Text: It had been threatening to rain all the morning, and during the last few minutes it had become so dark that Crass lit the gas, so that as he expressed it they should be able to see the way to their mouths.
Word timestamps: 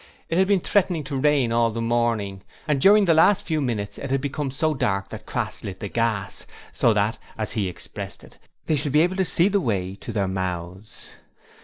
It 0.29 0.39
had 0.39 0.47
been 0.47 0.61
threatening 0.61 1.03
to 1.03 1.15
rain 1.15 1.53
all 1.53 1.69
the 1.69 1.79
morning, 1.79 2.41
and 2.67 2.81
during 2.81 3.05
the 3.05 3.13
last 3.13 3.45
few 3.45 3.61
minutes 3.61 3.99
it 3.99 4.09
had 4.09 4.19
become 4.19 4.49
so 4.49 4.73
dark 4.73 5.09
that 5.09 5.27
Crass 5.27 5.63
lit 5.63 5.79
the 5.79 5.89
gas, 5.89 6.47
so 6.73 6.91
that 6.93 7.19
as 7.37 7.51
he 7.51 7.67
expressed 7.69 8.23
it 8.23 8.39
they 8.65 8.75
should 8.75 8.93
be 8.93 9.01
able 9.03 9.17
to 9.17 9.25
see 9.25 9.47
the 9.47 9.61
way 9.61 9.93
to 9.97 10.11
their 10.11 10.27
mouths. 10.27 11.05